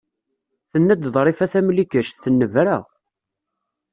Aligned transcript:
Tenna-d 0.71 1.05
Ḍrifa 1.15 1.45
Tamlikect, 1.51 2.17
tennebra. 2.23 2.77